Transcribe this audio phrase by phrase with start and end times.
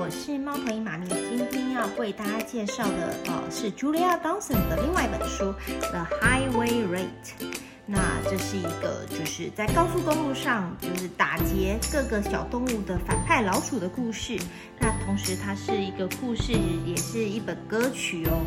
[0.00, 5.46] 我是猫头鹰妈咪今天要为大家介绍的，呃，是 Julia Dawson 的另外一本书
[5.80, 7.50] 《The Highway Rate》。
[7.84, 14.38] 那这是一个就是在高速公路上就是打劫各个小动物的反派老鼠的故事。
[14.78, 16.52] 那同时它是一个故事，
[16.86, 18.38] 也是一本歌曲哦。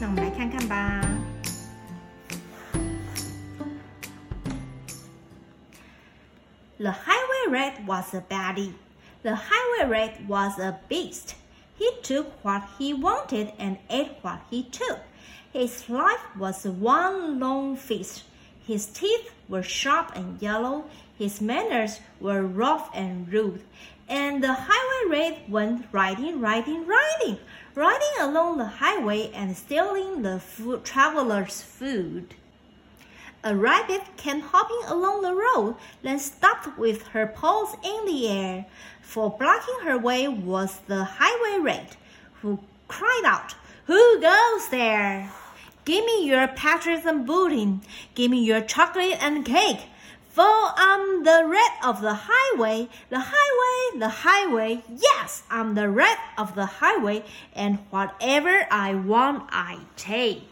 [0.00, 1.06] 那我们来看看吧。
[6.78, 8.72] The highway rat was a baddie.
[9.24, 11.36] The highway rat was a beast.
[11.78, 14.98] He took what he wanted and ate what he took.
[15.50, 18.24] His life was one long feast.
[18.66, 23.62] His teeth were sharp and yellow, his manners were rough and rude,
[24.10, 27.38] and the highway rat went riding, riding, riding,
[27.74, 32.34] riding along the highway and stealing the food, travelers' food.
[33.44, 38.64] A rabbit came hopping along the road, then stopped with her paws in the air,
[39.02, 41.96] for blocking her way was the highway rat,
[42.40, 45.30] who cried out, Who goes there?
[45.84, 47.82] Give me your patches and pudding.
[48.14, 49.80] Give me your chocolate and cake.
[50.30, 54.82] For I'm the rat of the highway, the highway, the highway.
[54.88, 60.48] Yes, I'm the rat of the highway, and whatever I want, I take.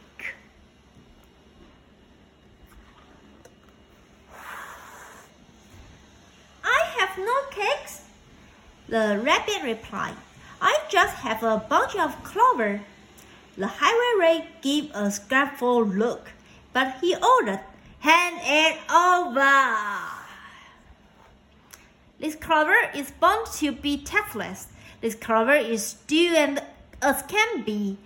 [6.63, 8.05] I have no cakes,
[8.89, 10.15] the rabbit replied.
[10.61, 12.81] I just have a bunch of clover.
[13.59, 16.31] The highway rat gave a scornful look,
[16.73, 17.61] but he ordered,
[18.01, 20.09] Hand it over!
[22.19, 24.69] This clover is bound to be tasteless.
[25.01, 26.63] This clover is stewed and
[27.03, 27.99] as can be.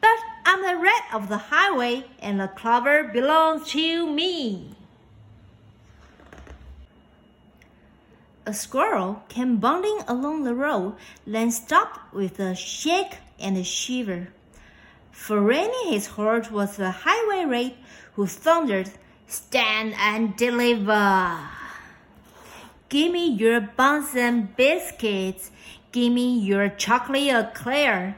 [0.00, 4.74] But I'm the rat of the highway, and the clover belongs to me.
[8.46, 14.28] A squirrel came bounding along the road, then stopped with a shake and a shiver.
[15.10, 17.72] For reining his horse was the highway rat
[18.14, 18.90] who thundered,
[19.26, 21.38] Stand and deliver!
[22.90, 25.50] Give me your buns and biscuits.
[25.90, 28.16] Give me your chocolate eclair.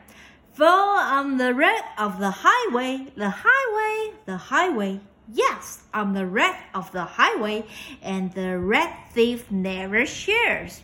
[0.54, 5.00] For I'm the red of the highway, the highway, the highway.
[5.32, 7.64] Yes, I'm the rat of the highway,
[8.02, 10.82] and the rat thief never shares.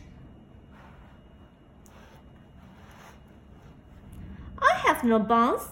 [4.60, 5.62] I have no bones,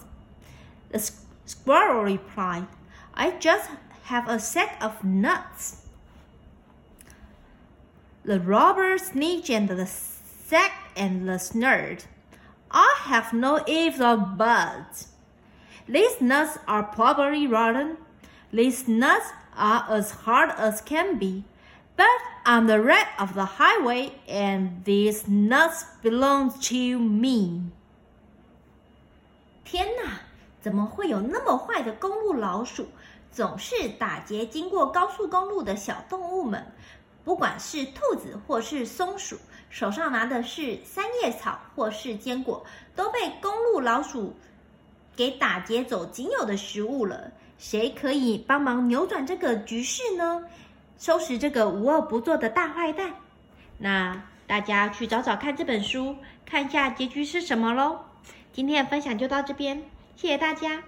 [0.89, 1.11] the
[1.45, 2.67] squirrel replied.
[3.13, 3.69] I just
[4.03, 5.85] have a sack of nuts.
[8.23, 12.05] The robber sneaked into the sack and the snurred.
[12.69, 15.07] I have no eaves or buds.
[15.87, 17.97] These nuts are probably rotten.
[18.53, 21.43] These nuts are as hard as can be.
[21.95, 22.07] But
[22.45, 27.71] I'm the rat of the highway, and these nuts belong to me.
[29.63, 30.21] 天哪！
[30.61, 32.87] 怎么会有那么坏的公路老鼠？
[33.31, 36.73] 总是打劫经过高速公路的小动物们，
[37.23, 39.37] 不管是兔子或是松鼠，
[39.69, 44.35] 手上拿的是三叶草或是坚果，都被公路老鼠
[45.15, 47.31] 给打劫走仅有的食物了。
[47.61, 50.43] 谁可以帮忙扭转这个局势呢？
[50.97, 53.13] 收拾这个无恶不作的大坏蛋？
[53.77, 57.99] 那大家去找找看这本书，看一下结局是什么喽。
[58.51, 59.83] 今天的分享就到这边。
[60.15, 60.81] 谢谢大家。